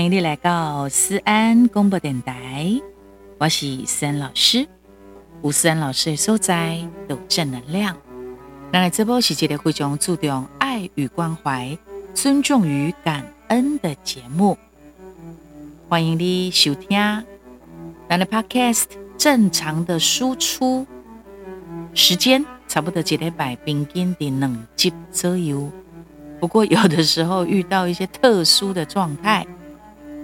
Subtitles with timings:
[0.00, 2.80] 欢迎你来到思安广播电台，
[3.36, 4.66] 我是思安老师。
[5.42, 6.78] 吴思安老师的所在
[7.10, 7.94] 有正能量。
[8.72, 11.76] 那这波是一个非常注重爱与关怀、
[12.14, 14.56] 尊重与感恩的节目。
[15.86, 16.98] 欢迎你收听。
[18.08, 18.84] 咱的 Podcast
[19.18, 20.86] 正常的输出
[21.92, 25.70] 时间差不多一礼拜平均的两集左右。
[26.40, 29.46] 不过有的时候遇到一些特殊的状态、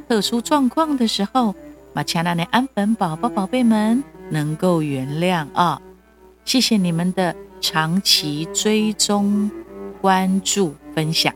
[0.08, 1.54] 特殊状况的时候，
[1.92, 5.80] 马强那的安粉宝宝宝贝们能够原谅啊！
[6.44, 9.50] 谢谢你们的长期追踪、
[10.00, 11.34] 关注、分享。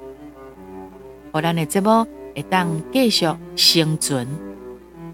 [1.33, 4.27] 我让你这波一当继续生存。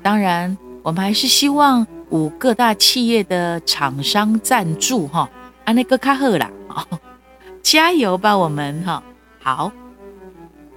[0.02, 5.30] 当然，我们还是希望五各大企业的厂商赞助哈，
[5.65, 6.51] 安那个卡赫啦，
[7.62, 9.02] 加油吧，我们哈！
[9.40, 9.73] 好，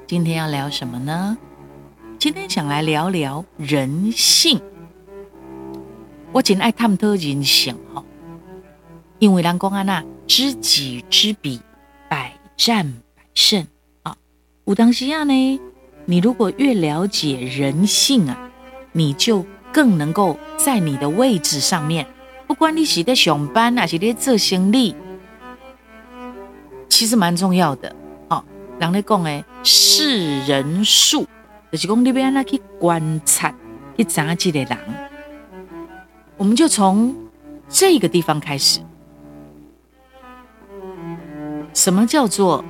[0.08, 1.38] 今天要聊什么呢？
[2.20, 4.60] 今天想来聊聊人性。
[6.34, 8.04] 我真爱探讨人性哈，
[9.20, 11.62] 因为人讲啊那知己知彼，
[12.10, 13.66] 百战百胜
[14.04, 14.18] 啊。
[14.66, 15.62] 武当时啊呢，
[16.04, 18.38] 你如果越了解人性啊，
[18.92, 22.06] 你就更能够在你的位置上面，
[22.48, 24.94] 不管你是在上班还是在做生意，
[26.90, 27.96] 其实蛮重要的。
[28.78, 31.26] 人咧讲诶，识人数，
[31.72, 33.54] 就是讲你要安怎去观察，
[33.96, 34.78] 去查这个人。
[36.38, 37.16] 我们就从
[37.68, 38.80] 这个地方开始。
[41.74, 42.66] 什么叫做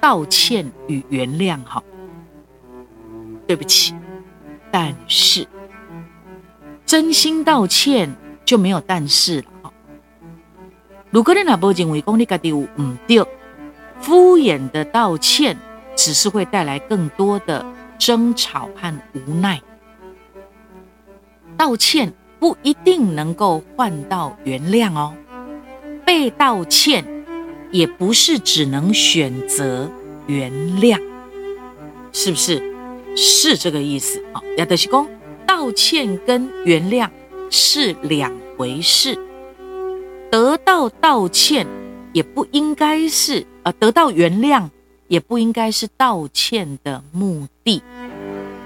[0.00, 1.58] 道歉与原谅？
[1.64, 1.82] 哈，
[3.46, 3.94] 对不起，
[4.70, 5.48] 但是
[6.84, 9.46] 真心道歉就没有但是了。
[9.62, 9.72] 哈，
[11.10, 13.26] 如果你那不认为讲你家己有唔对。
[14.00, 15.56] 敷衍的道歉，
[15.96, 17.64] 只是会带来更多的
[17.98, 19.60] 争吵和无奈。
[21.56, 25.14] 道歉不一定能够换到原谅哦，
[26.04, 27.04] 被道歉
[27.70, 29.90] 也不是只能选择
[30.26, 31.00] 原谅，
[32.12, 32.62] 是不是？
[33.16, 34.42] 是这个意思啊？
[34.56, 35.08] 亚德西公，
[35.46, 37.08] 道歉跟原谅
[37.48, 39.16] 是两回事，
[40.32, 41.64] 得到道歉
[42.12, 43.46] 也不应该是。
[43.62, 44.68] 呃，得到原谅
[45.08, 47.82] 也不应该是道歉的目的，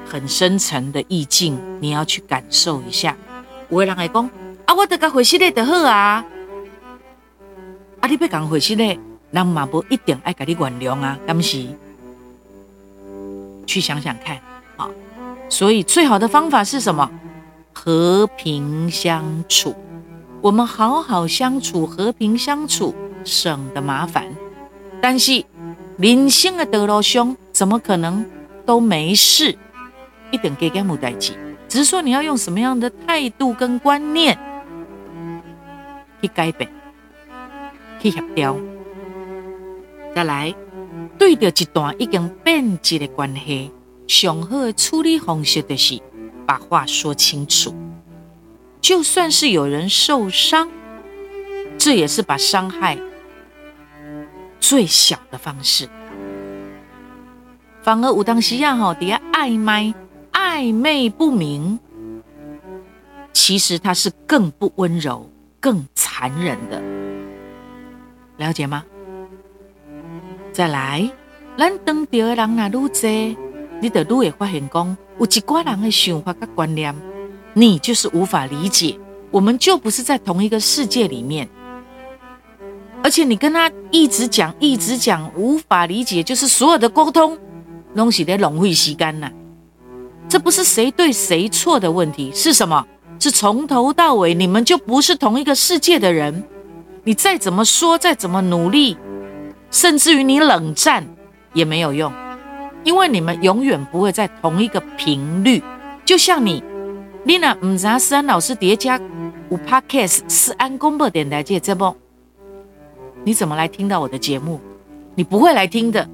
[0.07, 3.17] 很深层的意境，你要去感受一下。
[3.71, 4.31] 有的人会讲
[4.67, 6.25] 啊，我得个回信嘞就好啊，
[8.01, 8.99] 啊，你别讲回信嘞，
[9.31, 11.67] 人嘛不一定爱给你原谅啊，敢不是？
[13.67, 14.37] 去想想看
[14.77, 14.89] 啊，
[15.51, 17.11] 所以最好的方法是什么？
[17.75, 19.75] 和平相处，
[20.41, 22.95] 我们好好相处，和平相处，
[23.25, 24.27] 省得麻烦。
[25.01, 25.45] 但是
[25.99, 28.25] 人生的道路上，怎么可能
[28.65, 29.59] 都没事？
[30.31, 31.33] 一点给给无代志，
[31.69, 34.39] 只是说你要用什么样的态度跟观念
[36.23, 36.71] 去改变、
[38.01, 38.57] 去协调。
[40.15, 40.55] 再来，
[41.19, 43.73] 对着一段已经变质的关系，
[44.07, 46.01] 上好的处理方式就是
[46.47, 47.75] 把话说清楚。
[48.81, 50.69] 就算是有人受伤，
[51.77, 52.97] 这也是把伤害。
[54.61, 55.89] 最小的方式，
[57.83, 59.95] 反而有当时呀，哈，底下暧昧
[60.33, 61.79] 暧昧不明，
[63.33, 65.31] 其实他是更不温柔、
[65.61, 66.83] 更残忍的，
[68.37, 68.85] 了解吗？
[70.53, 71.11] 再来，
[71.57, 72.89] 咱当掉的人啊，愈多，
[73.81, 76.95] 你就愈会发现讲，有一挂人的想法跟观念，
[77.55, 78.99] 你就是无法理解，
[79.31, 81.49] 我们就不是在同一个世界里面。
[83.09, 87.39] 而且你跟他一直讲，一直讲，无法理解，就是所有的沟通
[87.97, 89.31] 东西得浪费时间呐。
[90.29, 92.87] 这不是谁对谁错的问题，是什么？
[93.19, 96.45] 是从头到尾你们就不是同一个世界的人。
[97.05, 98.99] 你再怎么说，再怎么努力，
[99.71, 101.03] 甚至于你冷战
[101.55, 102.13] 也没有用，
[102.85, 105.63] 因为你们永远不会在同一个频率。
[106.05, 106.63] 就像你，
[107.25, 109.01] 你那唔知思安老师叠加
[109.49, 111.97] 五 Podcast 思安广播电台这节目。
[113.25, 114.61] 你怎么来听到我的节目？
[115.15, 116.09] 你不会来听的，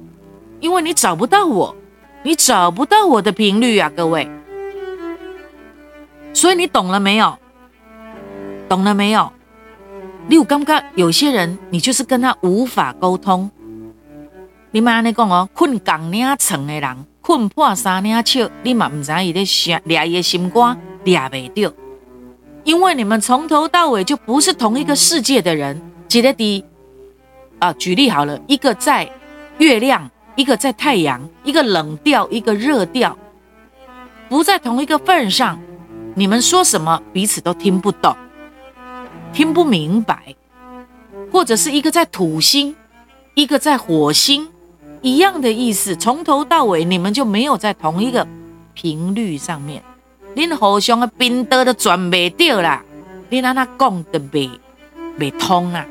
[0.59, 1.75] 因为你找不到我，
[2.23, 4.27] 你找不到我的频率啊，各位。
[6.33, 7.37] 所以你懂了没有？
[8.67, 9.31] 懂了没有？
[10.27, 13.49] 你有感觉有些人，你就是跟他无法沟通。
[14.71, 21.71] 你妈安尼讲哦，困钢领床的人，困破三领笑，你嘛唔知伊在想俩伊心肝俩未掉，
[22.63, 26.65] 因为你们从头到尾就不是同一个世界的人，记得的。
[27.59, 29.09] 啊，举例好了，一个在
[29.57, 33.17] 月亮，一个在太阳，一个冷调，一个热调，
[34.27, 35.59] 不在同一个份上，
[36.15, 38.15] 你们说什么彼此都听不懂，
[39.31, 40.35] 听不明白，
[41.31, 42.75] 或者是一个在土星，
[43.33, 44.49] 一个在火星，
[45.01, 48.27] 一样的意思，从头到尾你们就没有在同一个
[48.73, 49.81] 频率上面，
[50.35, 52.83] 恁互相的频道都转袂掉啦，
[53.29, 54.49] 恁安那讲的袂
[55.17, 55.85] 袂通啊？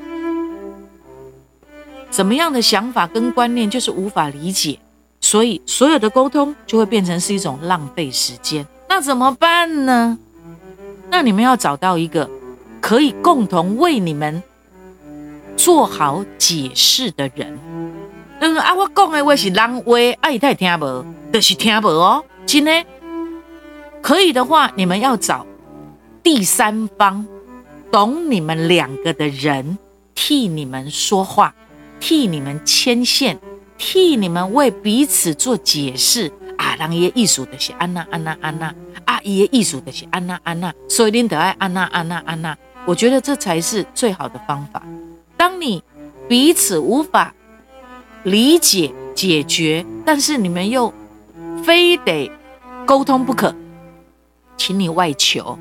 [2.14, 4.78] 怎么样的想法跟观念就是无法理解，
[5.20, 8.64] 所以所有的沟通就会变成是一种浪费时间。
[8.88, 10.16] 那怎么办呢？
[11.10, 12.30] 那你们要找到一个
[12.80, 14.40] 可以共同为你们。
[15.56, 17.58] 做好解释的人，
[18.40, 22.24] 嗯啊，我讲的话是人话，啊，伊太听无，就是听无哦。
[22.44, 22.84] 真的，
[24.02, 25.46] 可以的话，你们要找
[26.22, 27.24] 第三方，
[27.90, 29.78] 懂你们两个的人
[30.14, 31.54] 替你们说话，
[32.04, 33.38] 替你们牵线，
[33.78, 36.76] 替你们为彼此做解释啊。
[36.76, 38.66] 人伊的意思就是安那安那安那，
[39.06, 42.54] 啊，伊的意思就是安那安那，所以恁得爱安那安那安那。
[42.84, 44.82] 我觉得这才是最好的方法。
[45.34, 45.82] 当你
[46.28, 47.32] 彼此无法
[48.24, 50.92] 理解解决，但是你们又
[51.64, 52.30] 非得
[52.84, 53.54] 沟通不可，
[54.58, 55.58] 请你外求，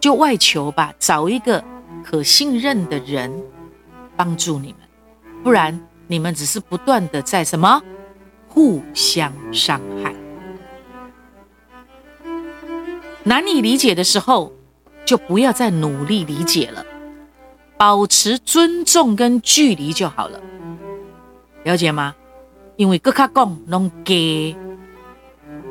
[0.00, 1.62] 就外求吧，找一个
[2.02, 3.32] 可信任的人
[4.16, 4.78] 帮助你们，
[5.46, 7.80] 不然你们只是不断的在什么
[8.48, 10.12] 互相伤害。
[13.22, 14.52] 难以理解的时候，
[15.04, 16.84] 就不要再努力理解了。
[17.76, 20.40] 保持尊重跟距离就好了，
[21.62, 22.16] 了解吗？
[22.74, 24.56] 因为各卡讲拢给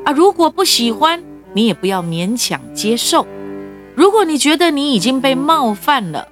[0.06, 3.28] 啊，如果不喜欢，你也不要勉强接受。
[3.94, 6.30] 如果你觉得你已经被冒犯了，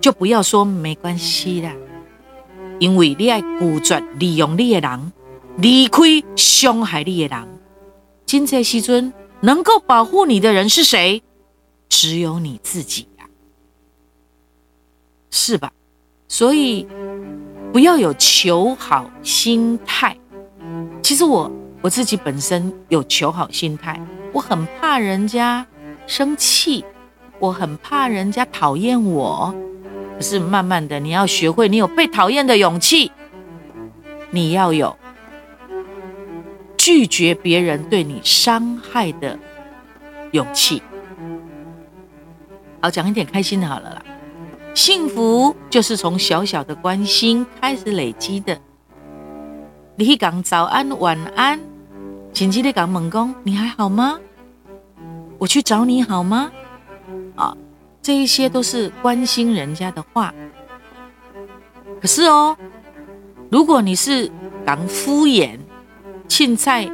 [0.00, 1.70] 就不要说没关系啦。
[2.80, 5.12] 因为你爱拒绝利用你的人，
[5.58, 6.02] 离开
[6.34, 7.48] 伤害你的人。
[8.26, 11.22] 今这时阵能够保护你的人是谁？
[11.88, 13.26] 只有你自己呀。
[15.30, 15.70] 是吧？
[16.26, 16.86] 所以
[17.72, 20.16] 不要有求好心态。
[21.02, 21.50] 其实我
[21.82, 24.00] 我自己本身有求好心态，
[24.32, 25.66] 我很怕人家
[26.06, 26.84] 生气，
[27.38, 29.52] 我很怕人家讨厌我。
[30.20, 33.10] 可是慢慢的，你要学会，你有被讨厌的勇气，
[34.28, 34.94] 你要有
[36.76, 39.38] 拒绝别人对你伤害的
[40.32, 40.82] 勇气。
[42.82, 44.02] 好，讲一点开心的，好了啦。
[44.74, 48.60] 幸福就是从小小的关心开始累积的。
[49.96, 51.58] 你去讲早安、晚安，
[52.34, 54.20] 紧急的讲猛攻，你还好吗？
[55.38, 56.52] 我去找你好吗？
[57.36, 57.56] 啊，
[58.02, 60.34] 这一些都是关心人家的话。
[62.00, 62.56] 可是哦，
[63.50, 64.30] 如果你是
[64.66, 65.58] 讲敷衍、
[66.28, 66.90] 凊彩，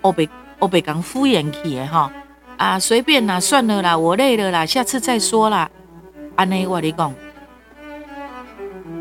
[0.00, 0.28] 我被
[0.58, 2.12] 我被讲敷衍去的哈
[2.58, 5.70] 啊，随便啦，算了啦，我累了啦，下次再说啦。
[6.36, 7.14] 安内我你讲，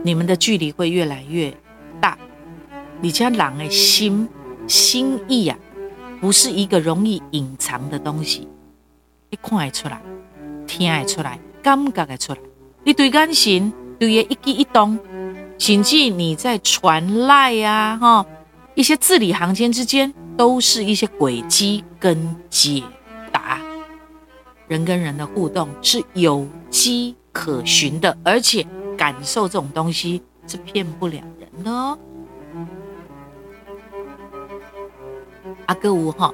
[0.04, 1.54] 你们的距离会越来越
[2.00, 2.18] 大。
[3.02, 4.28] 你家人的心
[4.68, 5.58] 心意啊，
[6.20, 8.48] 不是一个容易隐藏的东西，
[9.30, 10.02] 你看得出来，
[10.72, 12.40] 听得出来，感觉得出来。
[12.84, 14.98] 你对感情，对的一举一动，
[15.60, 18.26] 甚至你在传赖呀，哈，
[18.74, 22.82] 一些字里行间之间，都是一些轨迹跟解
[23.34, 23.60] 答。
[24.70, 28.66] 人跟人的互动是有机可循的，而且
[28.98, 32.00] 感受这种东西是骗不了人的哦。
[35.66, 36.34] 阿哥五哈，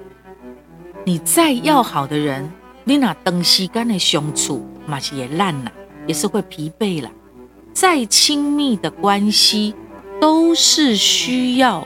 [1.03, 2.49] 你再要好的人，
[2.87, 5.71] 你那长时间的相处嘛是也烂了，
[6.07, 7.11] 也是会疲惫了。
[7.73, 9.75] 再亲密的关系，
[10.21, 11.85] 都是需要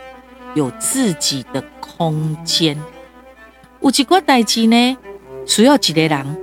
[0.54, 2.80] 有自己的空间。
[3.80, 4.96] 有一个代志呢，
[5.48, 6.38] 需要一个人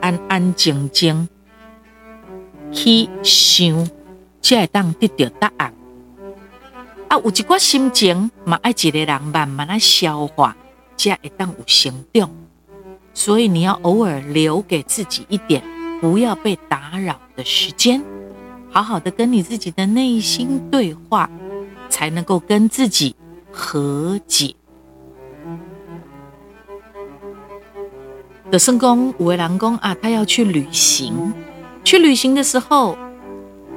[0.00, 1.28] 安安静静。
[2.72, 3.86] 去想，
[4.40, 5.74] 才会当得到答案。
[7.08, 10.56] 啊，有一寡心情嘛，爱一个人慢慢的消化，
[10.96, 12.30] 才会当有成长。
[13.14, 15.62] 所以你要偶尔留给自己一点
[16.00, 18.02] 不要被打扰的时间，
[18.70, 21.30] 好好的跟你自己的内心对话，
[21.88, 23.14] 才能够跟自己
[23.50, 24.54] 和解。
[28.50, 31.32] 的圣公五位郎公啊，他要去旅行。
[31.82, 32.96] 去旅行的时候，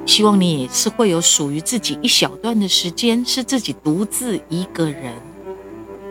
[0.06, 5.14] 希望你也是会有属于自己一小段的时间，是自己独自一个人，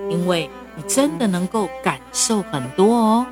[0.09, 3.25] 因为你真的能够感受很多哦。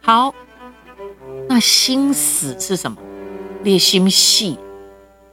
[0.00, 0.34] 好，
[1.48, 2.98] 那心死是什么？
[3.62, 4.58] 列心细，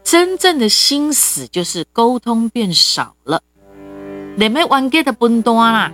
[0.04, 3.42] 真正的心死就是沟通变少了，
[4.38, 5.92] 连没完结的分段啦，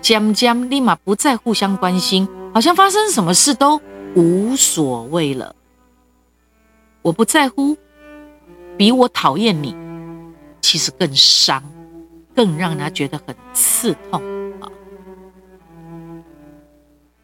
[0.00, 3.80] 渐渐立马不再互相关心，好像发生什么事都
[4.16, 5.54] 无所谓了。
[7.02, 7.76] 我不在乎，
[8.76, 9.76] 比我讨厌你，
[10.60, 11.62] 其实更伤，
[12.36, 14.22] 更让他觉得很刺痛
[14.60, 14.68] 啊。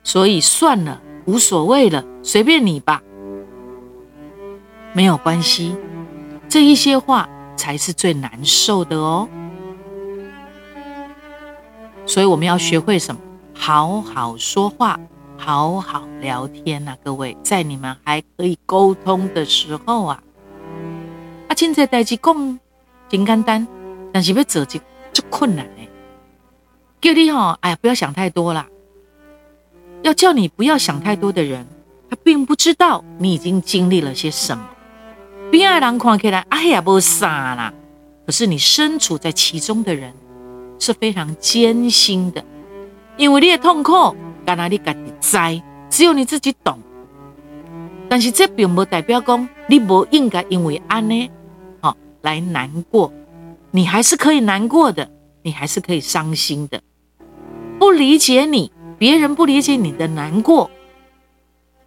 [0.03, 3.03] 所以算了，无所谓了，随便你吧，
[4.95, 5.77] 没有关系。
[6.49, 9.29] 这一些话才是最难受的哦。
[12.07, 13.21] 所以我们要学会什么？
[13.55, 14.99] 好好说话，
[15.39, 20.23] 好好聊天呐、啊，各位，在你们还可以沟通的时候啊，
[21.49, 22.59] 啊，现在代志讲
[23.09, 23.69] 挺简单，
[24.13, 24.81] 但是要做就
[25.13, 25.89] 就困难嘞。
[27.01, 28.67] 叫你哈，哎呀，不要想太多啦。
[30.03, 31.67] 要叫你不要想太多的人，
[32.11, 34.69] 他并不知道你已经经历了些什么。
[35.51, 37.73] 别人看起来哎呀不傻啦，
[38.27, 40.13] 可是你身处在其中的人
[40.79, 42.45] 是非常艰辛的，
[43.17, 44.17] 因为你的痛苦，
[44.47, 46.79] 干哪里自己知，只有你自己懂。
[48.09, 51.31] 但是这并不代表讲你不应该因为安呢，
[51.81, 53.13] 好来难过，
[53.73, 55.11] 你还是可以难过的，
[55.43, 56.81] 你还是可以伤心的。
[57.81, 58.73] 不理解你。
[58.99, 60.71] 别人不理解你的难过，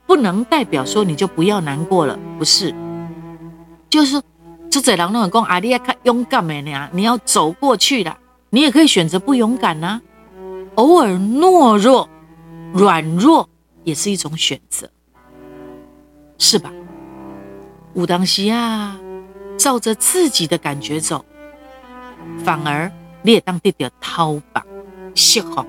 [0.06, 2.76] 不能代表说你就不要难过了，不是？
[3.90, 4.22] 就是
[4.70, 8.18] 就在人那讲啊，你要看勇敢的呢，你要走过去了，
[8.50, 10.02] 你也可以选择不勇敢呐，
[10.76, 12.10] 偶尔懦弱、
[12.74, 13.48] 软弱
[13.86, 14.90] 也是一种选择，
[16.38, 16.70] 是吧？
[17.94, 19.00] 武当西啊，
[19.58, 21.24] 照着自己的感觉走，
[22.44, 22.92] 反而
[23.22, 24.66] 你也当得到讨棒
[25.16, 25.66] 释放。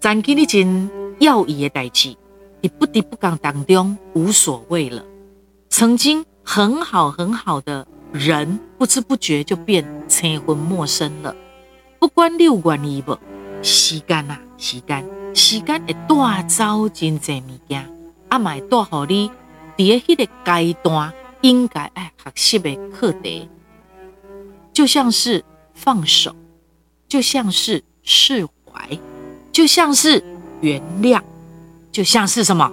[0.00, 2.16] 咱给你真要义的代志，
[2.60, 5.04] 你不得不讲当中无所谓了。
[5.68, 11.34] 曾经很好很好的人，不知不觉就变成魂陌生了。
[11.98, 13.18] 不管你有愿意不，
[13.62, 15.04] 时间啊，时间，
[15.34, 17.84] 时间会带走真侪物件，
[18.28, 19.28] 阿买带好你，
[19.76, 23.48] 在迄个阶段应该爱学习的课题，
[24.78, 25.44] 就像是
[25.74, 26.36] 放手，
[27.08, 28.96] 就像是释怀。
[29.50, 30.22] 就像是
[30.60, 31.20] 原谅，
[31.90, 32.72] 就像是什么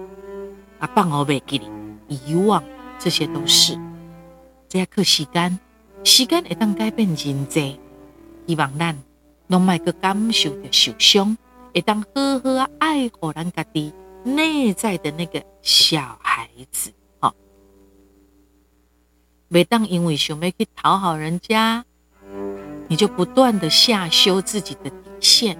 [0.77, 0.87] 啊？
[0.93, 1.59] 放我袂记
[2.07, 2.63] 你，遗忘，
[2.99, 3.75] 这些都是。
[4.69, 5.57] 这要靠时间，
[6.03, 7.79] 时间会当改变人际。
[8.45, 8.95] 希望咱
[9.47, 11.35] 拢莫阁感受着受伤，
[11.73, 13.91] 会当好好爱护咱家己
[14.23, 16.91] 内在的那个小孩子。
[17.19, 17.33] 好，
[19.47, 21.83] 每当因为想要去讨好人家，
[22.87, 25.57] 你就不断的下修自己的底线。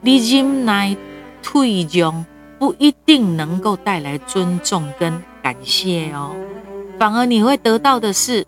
[0.00, 0.96] 你忍耐、
[1.42, 2.24] 退让，
[2.58, 6.34] 不一定能够带来尊重跟感谢哦，
[6.98, 8.46] 反而你会得到的是，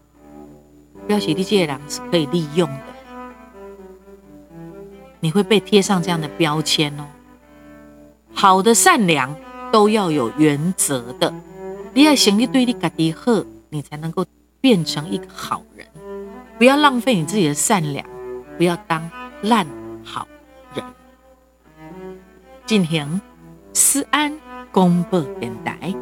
[1.07, 2.85] 表示你这个人是可以利用的，
[5.21, 7.07] 你会被贴上这样的标签哦。
[8.33, 9.35] 好的、善良
[9.73, 11.33] 都要有原则的，
[11.93, 14.25] 你要想你对你家己好，你才能够
[14.61, 15.87] 变成一个好人。
[16.57, 18.07] 不要浪费你自己的善良，
[18.57, 19.11] 不要当
[19.43, 19.67] 烂
[20.05, 20.27] 好
[20.75, 20.85] 人。
[22.65, 23.21] 进行
[23.73, 24.33] 思安
[24.71, 25.93] 广播电台。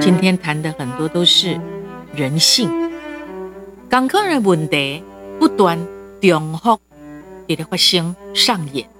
[0.00, 1.60] 今天谈的很多都是
[2.14, 2.70] 人性，
[3.88, 5.02] 刚可能问题
[5.40, 5.78] 不断
[6.20, 6.78] 重复，
[7.46, 8.91] 也得发生上演。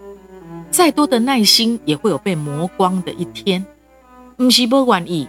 [0.72, 3.64] 再多的耐心也会有被磨光的一天。
[4.36, 5.28] 不是不愿意，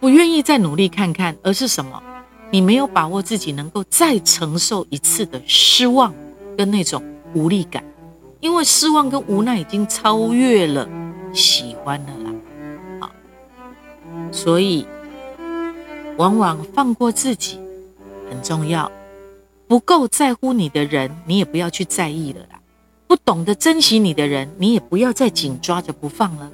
[0.00, 2.02] 不愿意再努力看看，而是什么？
[2.50, 6.14] 你没有把握自己能够再承受一次的失望
[6.56, 7.02] 跟那种
[7.34, 7.84] 无力感，
[8.40, 10.88] 因为失望跟无奈已经超越了
[11.32, 12.32] 喜欢了啦。
[13.00, 13.10] 好，
[14.32, 14.86] 所以
[16.16, 17.60] 往往放过自己
[18.30, 18.90] 很重要。
[19.66, 22.60] 不够在乎你的人，你也不要去在意了啦。
[23.14, 26.50] 不懂得珍惜你的人，你也不要再紧抓着不放了啦。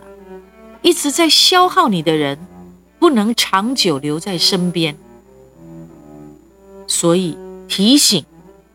[0.83, 2.38] 一直在消耗你的人，
[2.99, 4.95] 不能长久留在身边。
[6.87, 8.26] 所以提醒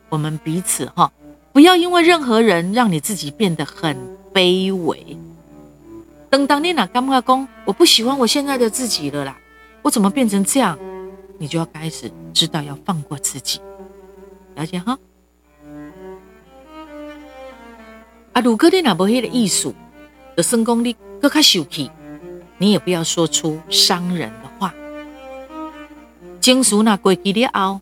[0.10, 1.12] 我们彼此哈，
[1.54, 3.96] 不要因为任何人让你自己变得很
[4.34, 5.16] 卑微。
[6.32, 9.38] 等当你哪干嘛工，我不喜欢我现在的自己了啦，
[9.84, 10.76] 我怎么变成这样？
[11.38, 13.60] 你就要开始知道要放过自己，
[14.56, 14.98] 了解哈？
[18.36, 19.74] 啊，如果你哪不黑的艺术
[20.36, 21.90] 的成功力更加秀气，
[22.58, 24.74] 你也不要说出伤人的话。
[26.42, 27.80] 经书那过去了后。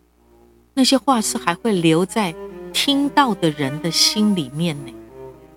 [0.76, 2.34] 那些话是还会留在
[2.72, 4.94] 听到的人的心里面呢，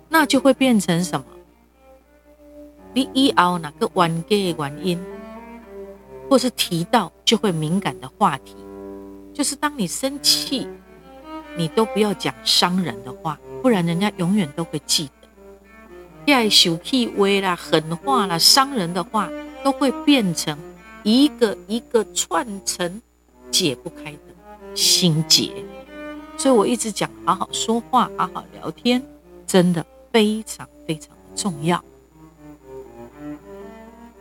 [0.09, 1.25] 那就会变成什么？
[2.93, 4.99] 你以后哪个冤家的原因，
[6.29, 8.55] 或是提到就会敏感的话题，
[9.33, 10.67] 就是当你生气，
[11.57, 15.27] 你都不要讲伤人的话，不然人家永远都会记得。
[16.25, 19.29] 要生气话啦、狠话啦、伤人的话，
[19.63, 20.57] 都会变成
[21.03, 23.01] 一个一个串成
[23.49, 25.51] 解不开的心结。
[26.37, 29.01] 所以我一直讲，好好说话，好好聊天，
[29.47, 31.83] 真的非常非常的重要。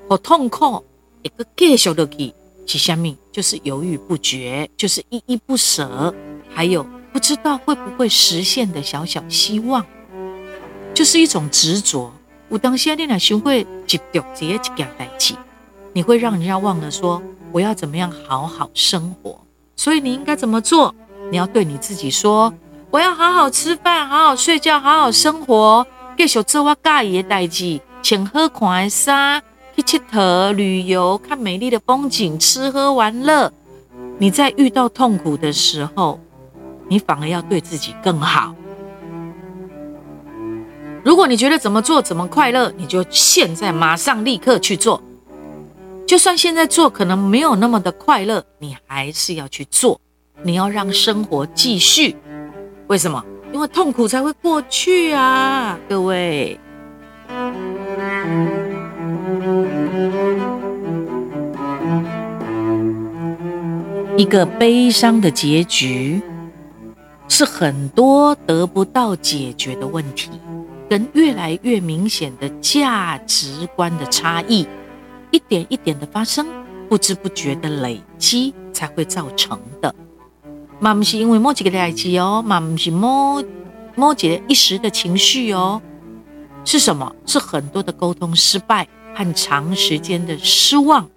[0.08, 0.82] 我痛苦，
[1.22, 2.32] 一个继续落去
[2.66, 3.14] 是什么？
[3.32, 6.14] 就是犹豫不决，就是依依不舍，
[6.48, 9.86] 还有不知道会不会实现的小小希望，
[10.92, 12.12] 就是一种执着。
[12.50, 15.34] 有当时你若想会执着这一件代志，
[15.94, 19.40] 你会让人家忘了说我要怎么样好好生活。
[19.76, 20.94] 所以你应该怎么做？
[21.30, 22.52] 你要对你自己说：
[22.90, 25.86] 我要好好吃饭，好好睡觉，好好生活，
[26.18, 29.42] 继续做我喜欢的代志，穿好看的衫。
[29.74, 33.50] 去佚佗、旅游、看美丽的风景、吃喝玩乐。
[34.18, 36.20] 你在遇到痛苦的时候，
[36.88, 38.54] 你反而要对自己更好。
[41.04, 45.02] 如果你觉得怎么做怎么快乐，你就现在马上立刻去做。
[46.06, 50.00] 就算现在做可能没有那么的快乐，你还是要去做。
[50.42, 52.16] 你要让生活继续。
[52.88, 53.24] 为什么？
[53.52, 56.58] 因为痛苦才会过去啊，各位。
[64.16, 66.20] 一个悲伤的结局，
[67.28, 70.30] 是很多得不到解决的问题，
[70.88, 74.66] 跟越来越明显的价值观的差异，
[75.30, 76.46] 一点一点的发生，
[76.88, 79.94] 不知不觉的累积才会造成的。
[80.78, 83.42] 嘛不是因为某几个代志哦，嘛不是某
[83.94, 85.80] 某几个一时的情绪哦，
[86.64, 87.14] 是什么？
[87.26, 91.08] 是很多的沟通失败和长时间的失望，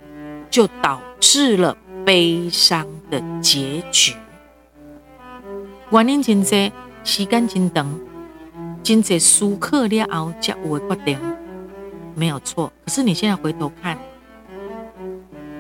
[0.50, 1.78] 就导致了。
[2.06, 4.14] 悲伤的结局，
[5.92, 6.72] 原因真多，
[7.04, 8.00] 时间真长，
[8.84, 11.20] 真多思考了后才有的决定，
[12.14, 12.72] 没有错。
[12.86, 13.98] 可是你现在回头看，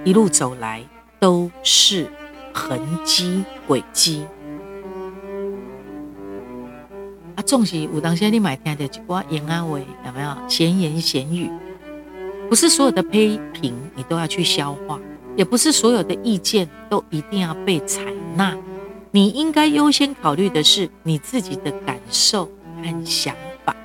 [0.04, 0.84] 一路走来
[1.20, 2.08] 都是
[2.54, 4.24] 痕迹轨迹。
[7.36, 11.50] 啊，总是有当时你买听的一挂言安慰，有没有闲言闲语？
[12.48, 15.00] 不是所有的批评你都要去消化。
[15.36, 18.02] 也不是所有的意见都一定要被采
[18.36, 18.58] 纳，
[19.12, 22.46] 你应该优先考虑的是你自己的感受
[22.84, 23.76] 和想法。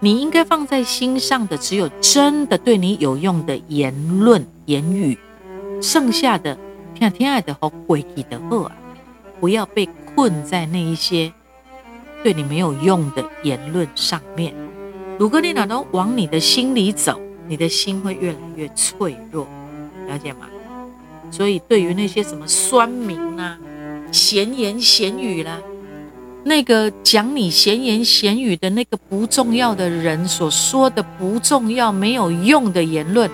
[0.00, 5.16] 你应该放在心上的只有真的对你有用的言论言语，
[5.80, 6.58] 剩下的
[6.94, 8.72] 听听爱的和回忆的话，
[9.40, 11.32] 不要被困在那一些
[12.22, 14.52] 对你没有用的言论上面。
[15.18, 19.46] 如果你哪都往你的心里走，你的心会越来越脆弱。
[20.08, 20.46] 了解吗？
[21.30, 23.58] 所以对于那些什么酸民啊、
[24.16, 25.58] 闲言闲语啦，
[26.42, 33.30] 那个讲你闲言闲语的那个不重要的人所说的不重要、没有用的言论，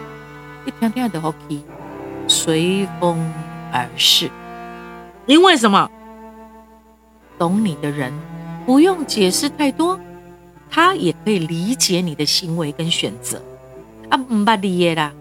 [0.67, 1.61] 一天天的 OK，
[2.27, 3.33] 随风
[3.71, 4.29] 而逝。
[5.27, 5.89] 因为什么？
[7.39, 8.13] 懂你的人
[8.67, 9.99] 不用解释太多，
[10.69, 13.41] 他也可以理解你的行为跟选择。
[14.09, 15.13] 啊，唔捌你的啦。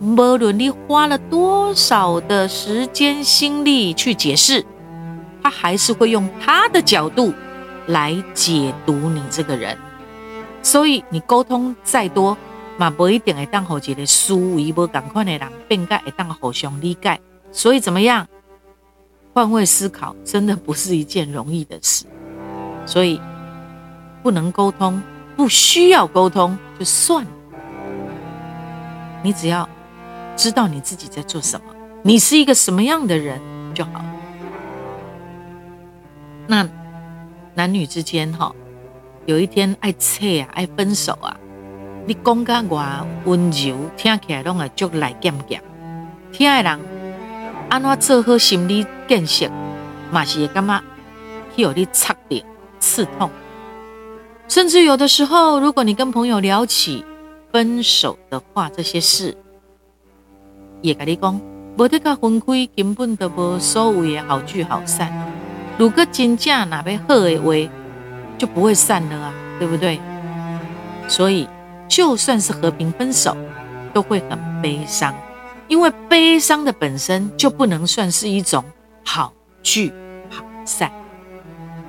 [0.00, 4.64] 无论你花了多少的时间心力去解释，
[5.42, 7.32] 他还是会用他的角度
[7.86, 9.76] 来解读你这个人。
[10.62, 12.36] 所以你沟通再多，
[12.76, 17.20] 嘛不一定会当好一个思维无同款的人变改会当互相理解。
[17.52, 18.26] 所以怎么样？
[19.32, 22.04] 换位思考真的不是一件容易的事。
[22.86, 23.20] 所以
[24.22, 25.02] 不能沟通，
[25.36, 27.30] 不需要沟通就算了。
[29.22, 29.68] 你只要。
[30.36, 31.66] 知道你自己在做什么，
[32.02, 33.38] 你是一个什么样的人
[33.74, 34.02] 就好。
[36.50, 36.68] 那
[37.54, 38.52] 男女之间哈，
[39.24, 41.36] 有一天爱扯啊，爱分手啊，
[42.06, 45.62] 你讲个话温柔，听起来拢会足来剑剑。
[46.32, 46.80] 听的人
[47.68, 49.48] 安怎做好心理建设，
[50.10, 50.82] 嘛是会感觉
[51.54, 52.44] 去互你插点
[52.80, 53.30] 刺痛。
[54.48, 57.04] 甚至有的时候，如果你跟朋友聊起
[57.52, 59.36] 分手的话，这些事。
[60.82, 61.40] 也跟你讲，
[61.78, 65.29] 无得个分开，根本都无所谓的好聚好散。
[65.80, 67.54] 如果真正哪边好的话，
[68.36, 69.98] 就不会散了啊，对不对？
[71.08, 71.48] 所以
[71.88, 73.34] 就算是和平分手，
[73.94, 75.14] 都会很悲伤，
[75.68, 78.62] 因为悲伤的本身就不能算是一种
[79.06, 79.90] 好聚
[80.28, 80.92] 好散，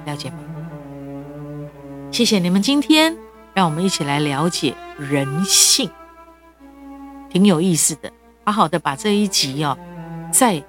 [0.05, 0.37] 了解吗？
[2.11, 3.17] 谢谢你们今天，
[3.53, 5.89] 让我们一起来了解人性。
[7.29, 8.09] 挺有意思的。
[8.45, 9.77] 好好的把这一集哦，
[10.31, 10.63] 再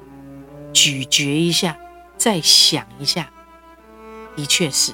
[0.72, 1.76] 咀嚼一下，
[2.22, 3.28] 再想一下。
[4.36, 4.92] 的确是，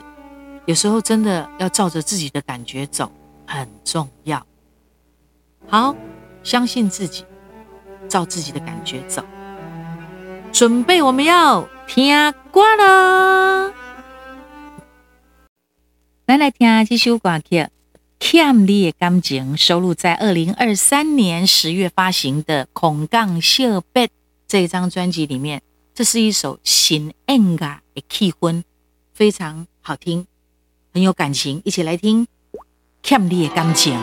[0.65, 3.13] 有时候真的要照着自己的感觉走，
[3.47, 4.47] 很重要。
[5.67, 5.95] 好，
[6.43, 7.27] 相信自己，
[8.09, 9.23] 照自己的感觉走。
[10.55, 13.75] 准备，我们要听歌了。
[16.25, 17.57] 来来听这首歌曲
[18.19, 24.07] 《欠你的感情》，收录在二零二三年十月发行的《空港惜别》
[24.47, 25.61] 这张专辑里面。
[25.99, 28.63] 这是一首新演歌的气氛，
[29.15, 30.29] 非常好听，
[30.95, 31.61] 很有感情。
[31.65, 32.25] 一起来听
[33.03, 33.99] 《欠你的感情》。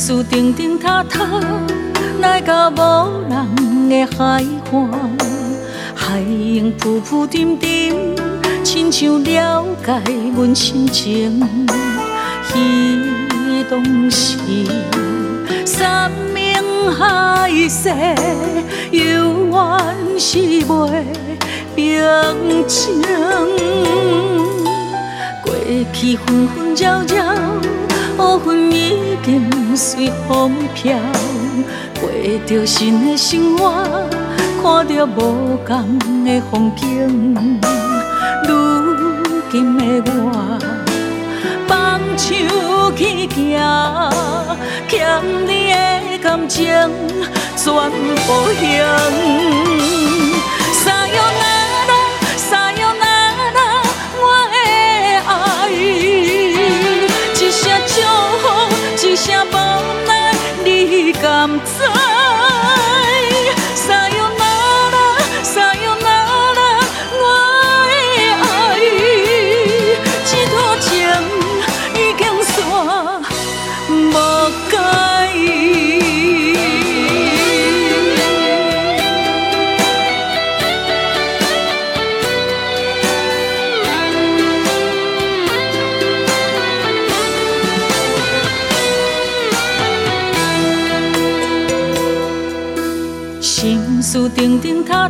[0.00, 1.26] 事定定塌塌，
[2.20, 4.90] 来到无人的海岸，
[5.94, 8.16] 海涌浮浮沉沉，
[8.64, 10.00] 亲像了解
[10.34, 11.38] 阮心情。
[12.50, 14.38] 彼当时，
[15.66, 17.90] 山盟海色，
[18.90, 21.04] 犹原是袂
[21.76, 23.02] 平静。
[25.44, 25.54] 过
[25.92, 27.18] 去分分钟钟。
[28.20, 30.94] 乌云已经随风飘，
[31.98, 32.10] 过
[32.46, 33.72] 着新的生活，
[34.62, 37.34] 看着无同的风景。
[38.46, 38.52] 如
[39.50, 40.58] 今的我，
[41.66, 43.58] 放手去行，
[44.86, 46.66] 欠你的感情
[47.56, 47.90] 全
[48.26, 48.28] 部
[48.60, 48.60] 还。
[61.20, 61.60] 定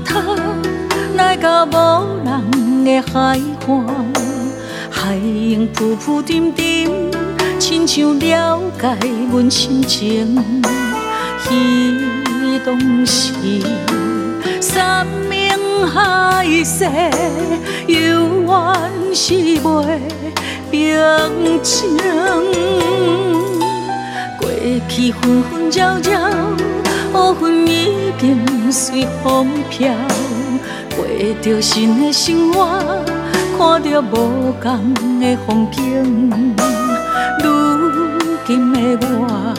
[0.01, 0.37] 定塌塌，
[1.17, 3.87] 来到无人的海岸，
[4.91, 7.11] 海涌浮浮沉沉，
[7.59, 8.97] 亲像了解
[9.31, 10.43] 阮心情。
[11.49, 13.33] 彼当时，
[14.61, 16.85] 山盟海誓，
[17.87, 17.99] 犹
[18.47, 19.99] 原是袂
[20.71, 21.89] 平静。
[24.39, 24.49] 过
[24.89, 26.31] 去纷纷扰扰，
[27.13, 29.93] 乌云已经随风飘，
[30.97, 31.05] 过
[31.43, 32.69] 着新的生活，
[33.59, 36.31] 看着无同的风景。
[37.43, 37.49] 如
[38.47, 39.55] 今的我，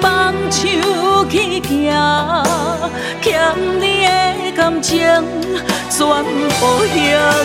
[0.00, 1.92] 放手去行，
[3.20, 4.98] 欠你的感情
[5.90, 6.24] 全
[6.60, 7.38] 部还。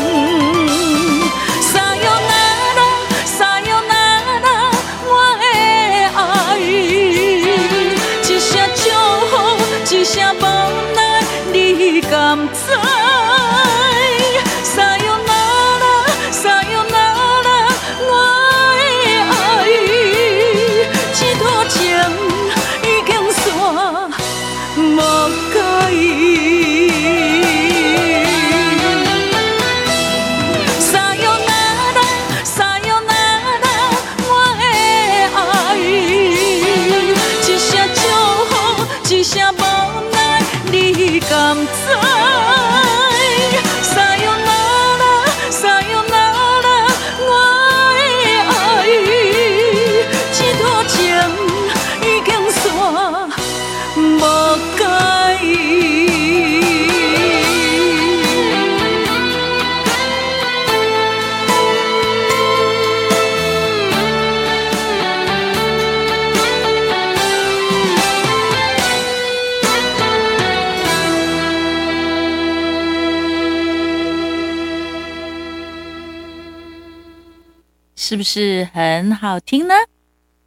[77.96, 79.74] 是不是很好听呢？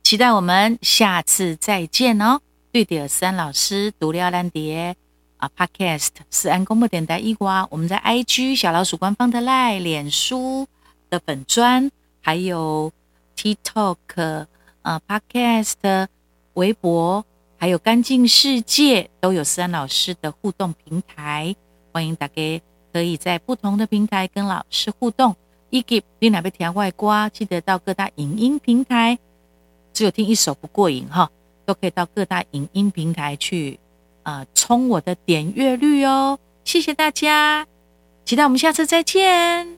[0.02, 2.40] 期待我们下次再见哦！
[2.72, 4.96] 对的，思安老师读了兰蝶
[5.36, 10.66] 啊，Podcast 思安公布电台一瓜，我们在 IG 小老鼠官方的 LINE、脸书
[11.08, 12.92] 的粉专，还有
[13.36, 13.96] TikTok、
[14.82, 16.08] 呃 Podcast、
[16.54, 17.24] 微博，
[17.56, 21.54] 还有干净世界，都有思安老师的互动平台，
[21.92, 22.60] 欢迎大家
[22.92, 25.36] 可以在不同的平台跟老师互动。
[25.70, 29.18] 以及你哪边听外挂，记得到各大影音平台，
[29.92, 31.30] 只有听一首不过瘾哈，
[31.64, 33.78] 都可以到各大影音平台去
[34.22, 36.38] 啊、冲我的点阅率哦。
[36.64, 37.66] 谢谢大家，
[38.24, 39.75] 期待我们下次再见。